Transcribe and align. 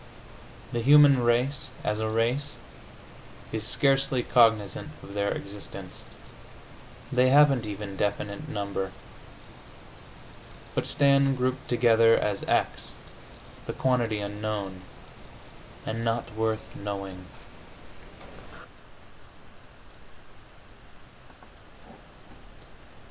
The 0.71 0.81
human 0.81 1.21
race, 1.23 1.69
as 1.83 1.99
a 1.99 2.09
race, 2.09 2.57
is 3.51 3.63
scarcely 3.67 4.23
cognizant 4.23 4.89
of 5.03 5.13
their 5.13 5.29
existence; 5.31 6.05
they 7.11 7.29
haven't 7.29 7.67
even 7.67 7.97
definite 7.97 8.49
number, 8.49 8.93
but 10.73 10.87
stand 10.87 11.37
grouped 11.37 11.69
together 11.69 12.15
as 12.17 12.41
x, 12.45 12.95
the 13.67 13.73
quantity 13.73 14.17
unknown... 14.21 14.81
and 15.85 16.03
not 16.03 16.33
worth 16.35 16.63
knowing. 16.75 17.25